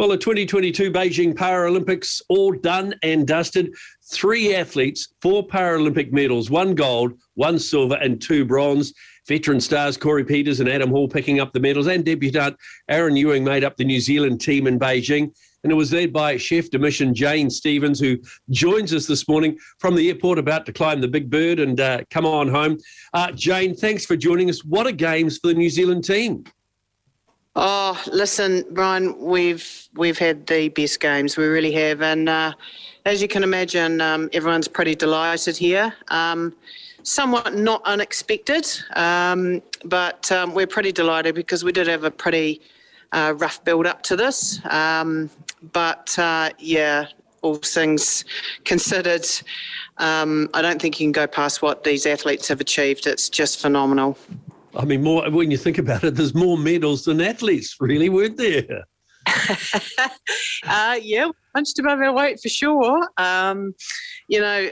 [0.00, 3.74] Well, the 2022 Beijing Paralympics all done and dusted.
[4.10, 8.94] Three athletes, four Paralympic medals, one gold, one silver, and two bronze.
[9.28, 12.56] Veteran stars Corey Peters and Adam Hall picking up the medals, and debutant
[12.88, 15.34] Aaron Ewing made up the New Zealand team in Beijing.
[15.64, 18.16] And it was led by chef de mission Jane Stevens, who
[18.48, 22.00] joins us this morning from the airport, about to climb the big bird and uh,
[22.08, 22.78] come on home.
[23.12, 24.64] Uh, Jane, thanks for joining us.
[24.64, 26.44] What a games for the New Zealand team!
[27.56, 31.36] Oh, listen, Brian, we've we've had the best games.
[31.36, 32.52] We really have, and uh,
[33.04, 35.92] as you can imagine, um, everyone's pretty delighted here.
[36.08, 36.54] Um,
[37.02, 42.60] somewhat not unexpected, um, but um, we're pretty delighted because we did have a pretty
[43.10, 44.64] uh, rough build up to this.
[44.66, 45.28] Um,
[45.72, 47.06] but uh, yeah,
[47.42, 48.24] all things
[48.64, 49.26] considered,
[49.98, 53.08] um, I don't think you can go past what these athletes have achieved.
[53.08, 54.16] It's just phenomenal.
[54.76, 58.36] I mean, more when you think about it, there's more medals than athletes, really, weren't
[58.36, 58.84] there?
[60.66, 63.08] uh, yeah, punched above our weight for sure.
[63.16, 63.74] Um,
[64.28, 64.68] you know,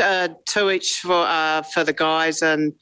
[0.00, 2.72] uh, two each for uh, for the guys and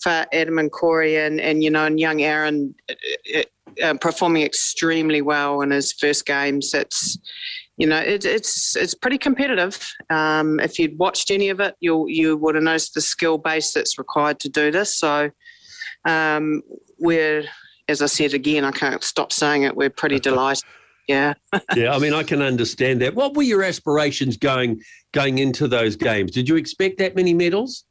[0.00, 3.42] for Adam and Corey and, and you know and young Aaron uh,
[3.82, 6.72] uh, performing extremely well in his first games.
[6.74, 7.18] It's
[7.76, 9.78] you know, it, it's it's pretty competitive.
[10.08, 13.72] Um, if you'd watched any of it, you you would have noticed the skill base
[13.72, 14.94] that's required to do this.
[14.96, 15.30] So
[16.06, 16.62] um,
[16.98, 17.44] we're,
[17.88, 19.76] as I said again, I can't stop saying it.
[19.76, 20.64] We're pretty delighted.
[21.06, 21.34] Yeah.
[21.76, 23.14] yeah, I mean, I can understand that.
[23.14, 24.80] What were your aspirations going
[25.12, 26.32] going into those games?
[26.32, 27.84] Did you expect that many medals?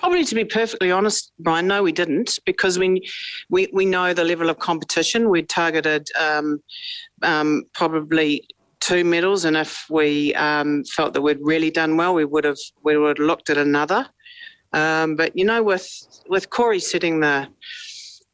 [0.00, 3.06] Probably to be perfectly honest, Brian, no, we didn't because we
[3.50, 5.28] we, we know the level of competition.
[5.28, 6.62] We targeted um,
[7.22, 8.48] um, probably
[8.80, 12.56] two medals, and if we um, felt that we'd really done well, we would have
[12.82, 14.06] we would have looked at another.
[14.72, 15.86] Um, but you know, with
[16.30, 17.48] with Corey setting the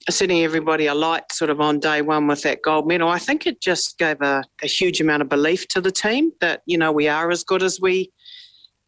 [0.08, 3.60] setting everybody alight sort of on day one with that gold medal, I think it
[3.60, 7.08] just gave a, a huge amount of belief to the team that you know we
[7.08, 8.12] are as good as we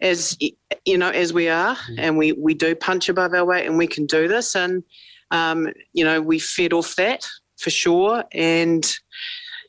[0.01, 0.37] as
[0.85, 1.97] you know as we are mm.
[1.99, 4.55] and we we do punch above our weight and we can do this.
[4.55, 4.83] And
[5.31, 7.27] um, you know we fed off that
[7.59, 8.25] for sure.
[8.33, 8.91] And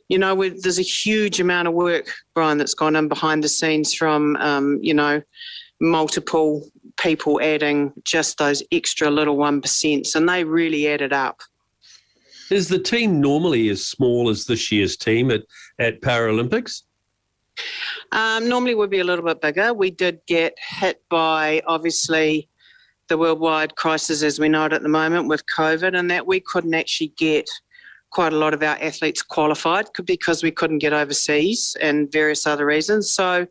[0.08, 3.94] you know there's a huge amount of work brian that's gone in behind the scenes
[3.94, 5.22] from um, you know
[5.80, 6.68] multiple
[7.00, 11.40] people adding just those extra little one percents and they really added up.
[12.52, 15.44] Is the team normally as small as this year's team at,
[15.78, 16.82] at paralympics
[18.12, 19.74] um, normally would be a little bit bigger.
[19.74, 22.50] We did get hit by obviously
[23.08, 26.40] the worldwide crisis as we know it at the moment with COVID, and that we
[26.40, 27.50] couldn't actually get
[28.12, 32.66] quite a lot of our athletes qualified because we couldn't get overseas and various other
[32.66, 33.14] reasons.
[33.14, 33.46] So,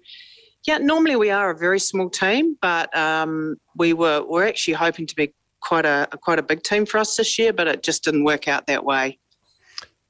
[0.67, 5.07] yeah, normally we are a very small team, but um, we were we're actually hoping
[5.07, 8.05] to be quite a quite a big team for us this year, but it just
[8.05, 9.19] didn't work out that way.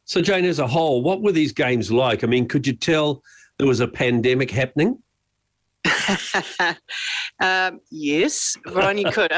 [0.04, 2.24] So, Jane, as a whole, what were these games like?
[2.24, 3.22] I mean, could you tell
[3.58, 5.02] there was a pandemic happening?
[7.40, 9.32] um, yes, Ron, you could.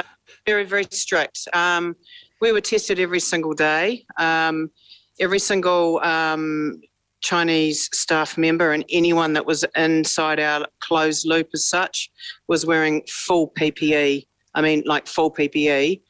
[0.47, 1.49] Very, very strict.
[1.53, 1.97] Um,
[2.41, 4.05] we were tested every single day.
[4.19, 4.71] Um,
[5.19, 6.81] every single um,
[7.21, 12.11] Chinese staff member and anyone that was inside our closed loop as such
[12.49, 14.27] was wearing full PPE.
[14.55, 16.01] I mean, like full PPE.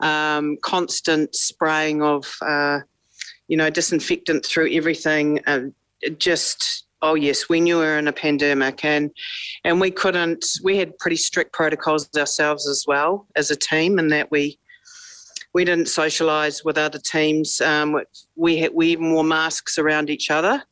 [0.00, 2.80] Um, constant spraying of, uh,
[3.48, 5.40] you know, disinfectant through everything.
[5.46, 5.60] Uh,
[6.18, 9.10] just Oh yes, we knew we were in a pandemic, and
[9.64, 10.44] and we couldn't.
[10.62, 14.58] We had pretty strict protocols ourselves as well as a team, and that we
[15.54, 17.60] we didn't socialise with other teams.
[17.60, 18.00] Um,
[18.36, 20.62] we had, we even wore masks around each other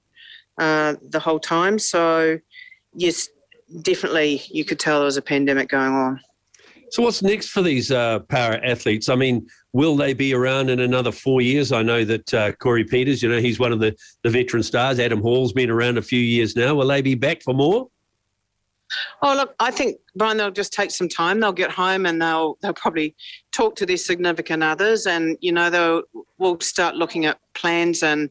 [0.58, 1.78] uh, the whole time.
[1.78, 2.38] So
[2.94, 3.28] yes,
[3.82, 6.20] definitely, you could tell there was a pandemic going on.
[6.90, 9.08] So what's next for these uh, para athletes?
[9.08, 11.70] I mean, Will they be around in another four years?
[11.70, 14.98] I know that uh, Corey Peters, you know, he's one of the, the veteran stars.
[14.98, 16.74] Adam Hall's been around a few years now.
[16.74, 17.90] Will they be back for more?
[19.20, 21.40] Oh look, I think Brian, they'll just take some time.
[21.40, 23.14] They'll get home and they'll they'll probably
[23.52, 26.04] talk to their significant others, and you know they'll
[26.38, 28.30] we'll start looking at plans and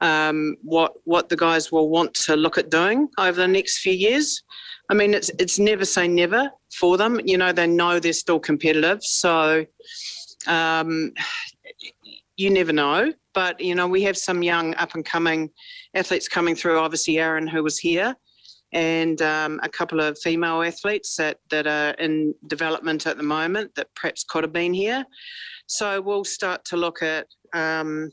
[0.00, 3.92] um, what what the guys will want to look at doing over the next few
[3.92, 4.42] years.
[4.90, 7.20] I mean, it's it's never say never for them.
[7.24, 9.64] You know, they know they're still competitive, so
[10.46, 11.12] um,
[12.36, 13.12] you never know.
[13.34, 15.50] But, you know, we have some young up and coming
[15.94, 16.78] athletes coming through.
[16.78, 18.16] Obviously, Aaron, who was here,
[18.72, 23.74] and um, a couple of female athletes that, that are in development at the moment
[23.76, 25.04] that perhaps could have been here.
[25.66, 28.10] So we'll start to look at um,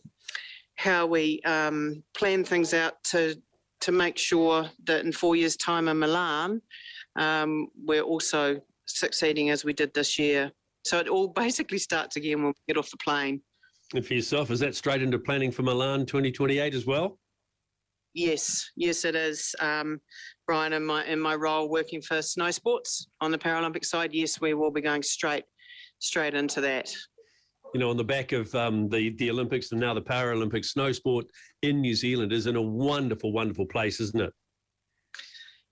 [0.75, 3.35] how we um, plan things out to
[3.85, 6.59] to make sure that in four years' time in Milan,
[7.17, 10.51] um, we're also succeeding as we did this year.
[10.83, 13.41] So it all basically starts again when we get off the plane.
[13.93, 17.19] And for yourself, is that straight into planning for Milan 2028 as well?
[18.15, 19.53] Yes, yes, it is.
[19.59, 20.01] Um,
[20.47, 24.41] Brian, in my in my role working for snow sports on the Paralympic side, yes,
[24.41, 25.43] we will be going straight
[25.99, 26.91] straight into that.
[27.75, 30.93] You know, on the back of um, the the Olympics and now the Paralympics, snow
[30.93, 31.25] sport
[31.61, 34.31] in New Zealand is in a wonderful, wonderful place, isn't it?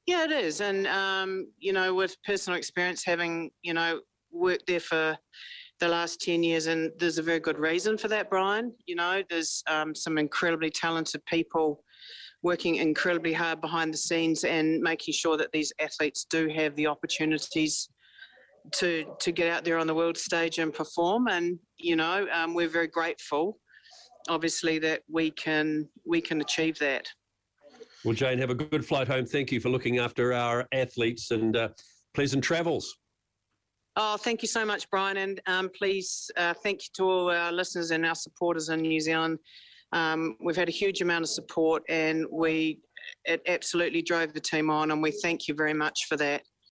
[0.06, 4.02] Yeah, it is, and um, you know, with personal experience, having you know
[4.34, 5.18] worked there for
[5.80, 9.22] the last 10 years and there's a very good reason for that brian you know
[9.30, 11.84] there's um, some incredibly talented people
[12.42, 16.88] working incredibly hard behind the scenes and making sure that these athletes do have the
[16.88, 17.90] opportunities
[18.72, 21.28] to to get out there on the world stage and perform.
[21.28, 23.60] And you know, um, we're very grateful,
[24.30, 27.08] obviously, that we can we can achieve that.
[28.04, 29.26] Well, Jane, have a good flight home.
[29.26, 31.70] Thank you for looking after our athletes and uh,
[32.14, 32.98] pleasant travels.
[33.96, 35.18] Oh, thank you so much, Brian.
[35.18, 39.00] And um, please, uh, thank you to all our listeners and our supporters in New
[39.00, 39.38] Zealand.
[39.92, 42.80] Um, we've had a huge amount of support, and we
[43.26, 46.42] it absolutely drove the team on, and we thank you very much for that.